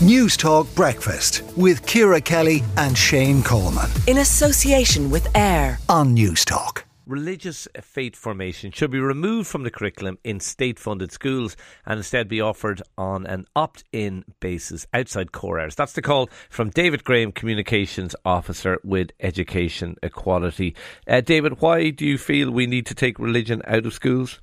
[0.00, 3.90] Newstalk Breakfast with Ciara Kelly and Shane Coleman.
[4.06, 6.84] In association with AIR on Newstalk.
[7.04, 12.28] Religious faith formation should be removed from the curriculum in state funded schools and instead
[12.28, 15.74] be offered on an opt in basis outside core hours.
[15.74, 20.76] That's the call from David Graham, Communications Officer with Education Equality.
[21.08, 24.38] Uh, David, why do you feel we need to take religion out of schools?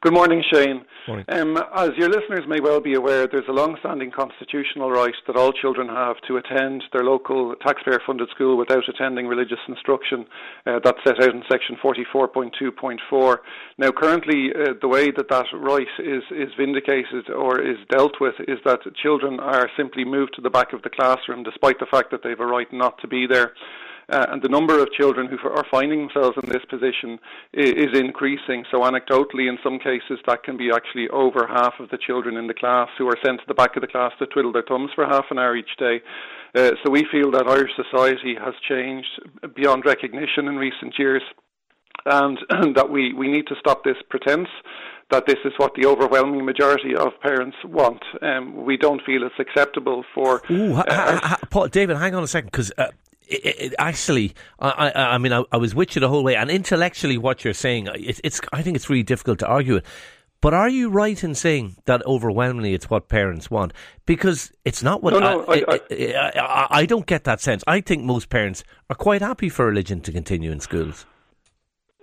[0.00, 0.84] Good morning, Shane.
[1.08, 1.26] Morning.
[1.28, 5.50] Um, as your listeners may well be aware, there's a long-standing constitutional right that all
[5.50, 10.24] children have to attend their local taxpayer-funded school without attending religious instruction.
[10.64, 13.38] Uh, that's set out in section 44.2.4.
[13.78, 18.34] Now, currently, uh, the way that that right is, is vindicated or is dealt with
[18.46, 22.12] is that children are simply moved to the back of the classroom despite the fact
[22.12, 23.50] that they have a right not to be there.
[24.10, 27.18] Uh, and the number of children who are finding themselves in this position
[27.52, 28.64] is, is, increasing.
[28.70, 32.46] So, anecdotally, in some cases, that can be actually over half of the children in
[32.46, 34.90] the class who are sent to the back of the class to twiddle their thumbs
[34.94, 36.00] for half an hour each day.
[36.54, 39.20] Uh, so, we feel that Irish society has changed
[39.54, 41.22] beyond recognition in recent years.
[42.06, 44.48] And, and that we, we need to stop this pretense
[45.10, 48.02] that this is what the overwhelming majority of parents want.
[48.20, 50.42] Um, we don't feel it's acceptable for.
[50.50, 52.88] Ooh, uh, ha, ha, Paul, David, hang on a second, because uh,
[53.28, 56.36] it, it, actually, I, I, I mean, I, I, was with you the whole way,
[56.36, 59.84] and intellectually, what you're saying, it, it's, I think it's really difficult to argue it.
[60.40, 63.72] But are you right in saying that overwhelmingly it's what parents want?
[64.06, 67.64] Because it's not what no, no, I, I, I, don't get that sense.
[67.66, 71.06] I think most parents are quite happy for religion to continue in schools.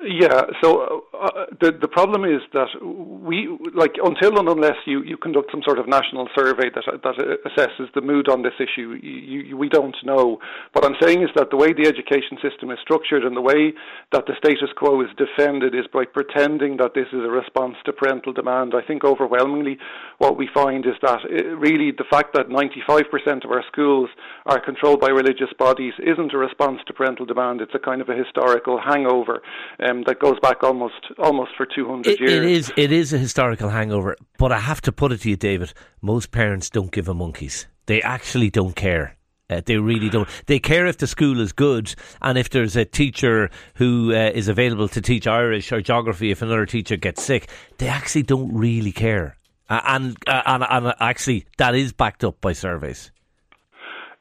[0.04, 5.18] Yeah, so uh, the the problem is that we like until and unless you, you
[5.18, 7.18] conduct some sort of national survey that that
[7.50, 10.38] assesses the mood on this issue, you, you, we don't know.
[10.74, 13.74] What I'm saying is that the way the education system is structured and the way
[14.12, 17.94] that the status quo is defended is by pretending that this is a response to
[17.94, 18.74] parental demand.
[18.76, 19.78] I think overwhelmingly
[20.20, 24.10] what we find is that it, uh, really the fact that 95% of our schools
[24.46, 27.62] are controlled by religious bodies isn't a response to parental demand.
[27.62, 29.42] It's a kind of a historical hangover.
[29.80, 32.32] Um, um, that goes back almost almost for 200 it, years.
[32.32, 35.36] It is it is a historical hangover, but I have to put it to you,
[35.36, 35.74] David.
[36.02, 37.68] Most parents don't give a monkeys.
[37.86, 39.16] They actually don't care.
[39.48, 40.28] Uh, they really don't.
[40.48, 44.48] They care if the school is good and if there's a teacher who uh, is
[44.48, 46.32] available to teach Irish or geography.
[46.32, 49.38] If another teacher gets sick, they actually don't really care.
[49.70, 53.12] Uh, and, and and actually, that is backed up by surveys.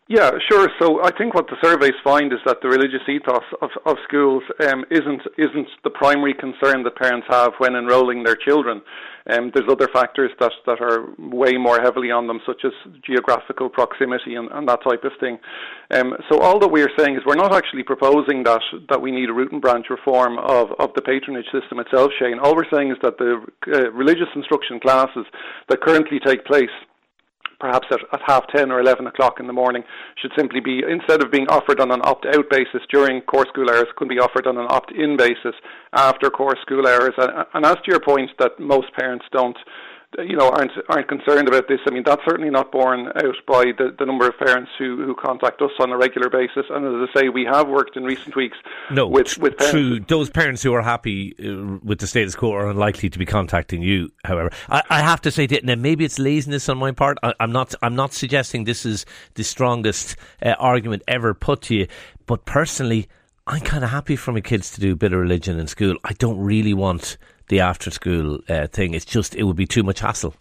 [0.06, 0.68] Yeah, sure.
[0.78, 4.42] So I think what the surveys find is that the religious ethos of, of schools
[4.68, 8.82] um, isn't isn't the primary concern that parents have when enrolling their children.
[9.30, 12.72] Um, there's other factors that, that are way more heavily on them, such as
[13.02, 15.38] geographical proximity and, and that type of thing.
[15.90, 18.60] Um, so all that we're saying is we're not actually proposing that
[18.90, 22.38] that we need a root and branch reform of, of the patronage system itself, Shane.
[22.38, 23.42] All we're saying is that the
[23.72, 25.24] uh, religious instruction classes
[25.70, 26.68] that currently take place
[27.60, 29.82] perhaps at, at half 10 or 11 o'clock in the morning
[30.20, 33.70] should simply be, instead of being offered on an opt out basis during core school
[33.70, 35.54] hours, could be offered on an opt in basis
[35.92, 37.12] after core school hours.
[37.18, 39.56] And, and as to your point that most parents don't
[40.18, 41.80] you know, aren't aren't concerned about this.
[41.86, 45.14] I mean, that's certainly not borne out by the, the number of parents who, who
[45.14, 46.66] contact us on a regular basis.
[46.70, 48.56] And as I say, we have worked in recent weeks.
[48.90, 49.72] No, with, with parents.
[49.72, 50.00] true.
[50.00, 53.82] Those parents who are happy uh, with the status quo are unlikely to be contacting
[53.82, 54.10] you.
[54.24, 57.18] However, I, I have to say that now maybe it's laziness on my part.
[57.22, 57.74] I, am not.
[57.82, 61.88] I'm not suggesting this is the strongest uh, argument ever put to you,
[62.26, 63.08] but personally.
[63.46, 65.96] I'm kind of happy for my kids to do a bit of religion in school.
[66.02, 68.94] I don't really want the after school uh, thing.
[68.94, 70.34] It's just, it would be too much hassle.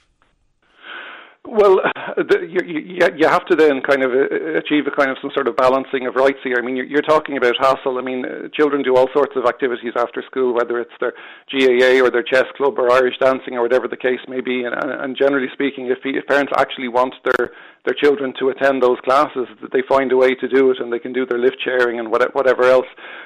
[1.46, 1.82] Well,
[2.16, 5.30] the, you, you, you have to then kind of uh, achieve a kind of some
[5.36, 6.56] sort of balancing of rights here.
[6.58, 7.98] I mean, you're, you're talking about hassle.
[7.98, 11.14] I mean, uh, children do all sorts of activities after school, whether it's their
[11.52, 14.64] GAA or their chess club or Irish dancing or whatever the case may be.
[14.64, 17.52] And, and generally speaking, if, if parents actually want their
[17.86, 20.92] their children to attend those classes, that they find a way to do it and
[20.92, 22.86] they can do their lift sharing and whatever else.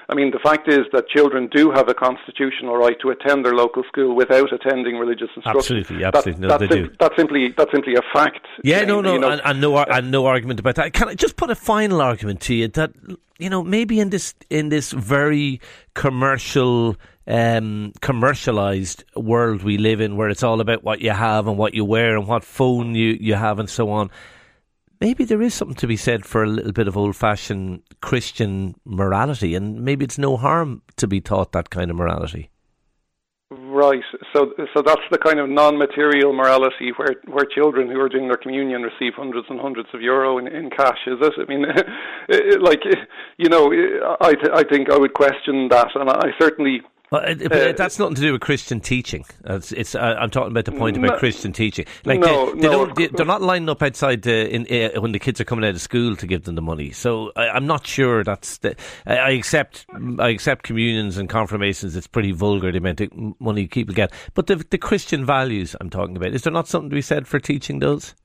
[0.09, 3.53] I mean, the fact is that children do have a constitutional right to attend their
[3.53, 5.77] local school without attending religious instruction.
[5.77, 6.31] Absolutely, absolutely.
[6.33, 8.47] That, no, that's, they sim- that's simply that's simply a fact.
[8.63, 10.93] Yeah, no, no, you know, and, and no, and no argument about that.
[10.93, 12.91] Can I just put a final argument to you that
[13.37, 15.61] you know maybe in this in this very
[15.93, 16.95] commercial
[17.27, 21.75] um, commercialized world we live in, where it's all about what you have and what
[21.75, 24.09] you wear and what phone you, you have and so on
[24.99, 28.75] maybe there is something to be said for a little bit of old fashioned Christian
[28.85, 32.49] morality, and maybe it's no harm to be taught that kind of morality.
[33.49, 34.03] Right.
[34.33, 38.35] So, so that's the kind of non-material morality where where children who are doing their
[38.35, 40.97] communion receive hundreds and hundreds of euro in, in cash.
[41.07, 41.33] Is it?
[41.39, 41.63] I mean,
[42.61, 42.81] like
[43.37, 43.71] you know,
[44.19, 47.99] I th- I think I would question that, and I certainly Well, it, uh, that's
[47.99, 49.25] nothing to do with Christian teaching.
[49.45, 51.85] It's, it's uh, I'm talking about the point about no, Christian teaching.
[52.03, 54.99] Like no, they, they no, don't, they, are not lining up outside the, in, uh,
[54.99, 56.91] when the kids are coming out of school to give them the money.
[56.91, 58.57] So I, am not sure that's.
[58.57, 58.75] The,
[59.05, 59.85] I, I, accept
[60.19, 61.95] I accept communions and confirmations.
[61.95, 64.11] It's pretty vulgar the amount of money people get.
[64.33, 67.25] But the, the Christian values I'm talking about is there not something to be said
[67.25, 68.15] for teaching those?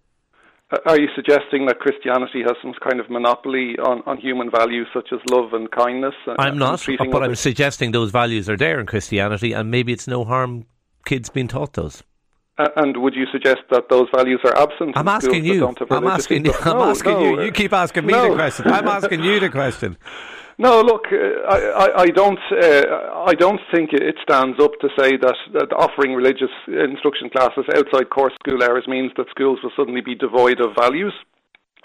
[0.72, 4.88] Uh, are you suggesting that Christianity has some kind of monopoly on, on human values
[4.94, 6.14] such as love and kindness?
[6.26, 10.08] And, I'm not, but I'm suggesting those values are there in Christianity, and maybe it's
[10.08, 10.64] no harm
[11.04, 12.02] kids being taught those.
[12.58, 14.96] Uh, and would you suggest that those values are absent?
[14.96, 15.74] I'm asking you.
[15.90, 16.54] I'm asking you.
[16.62, 17.42] I'm asking you.
[17.42, 18.30] You keep asking me no.
[18.30, 18.66] the question.
[18.66, 19.96] I'm asking you the question.
[20.58, 22.38] No, look, uh, I, I, I don't.
[22.50, 27.64] Uh, I don't think it stands up to say that, that offering religious instruction classes
[27.74, 31.14] outside core school hours means that schools will suddenly be devoid of values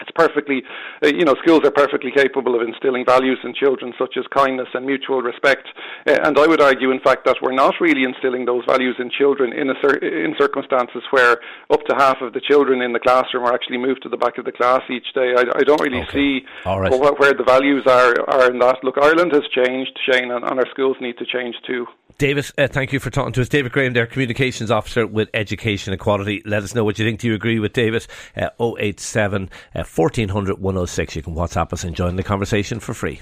[0.00, 0.62] it's perfectly,
[1.02, 4.68] uh, you know, schools are perfectly capable of instilling values in children such as kindness
[4.74, 5.66] and mutual respect.
[6.06, 9.10] Uh, and I would argue, in fact, that we're not really instilling those values in
[9.10, 11.38] children in, cir- in circumstances where
[11.70, 14.38] up to half of the children in the classroom are actually moved to the back
[14.38, 15.34] of the class each day.
[15.36, 16.12] I, I don't really okay.
[16.12, 16.90] see right.
[16.90, 18.84] where, where the values are, are in that.
[18.84, 21.86] Look, Ireland has changed, Shane, and, and our schools need to change too.
[22.18, 23.48] David, uh, thank you for talking to us.
[23.48, 26.42] David Graham, their communications officer with Education Equality.
[26.44, 27.20] Let us know what you think.
[27.20, 28.08] Do you agree with David?
[28.36, 31.16] Uh, 087 uh, 1400 106.
[31.16, 33.20] You can WhatsApp us and join the conversation for free.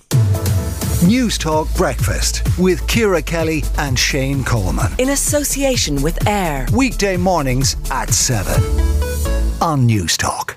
[1.05, 4.93] Newstalk Breakfast with Ciara Kelly and Shane Coleman.
[4.99, 6.67] In association with AIR.
[6.73, 8.63] Weekday mornings at 7
[9.61, 10.57] on Newstalk.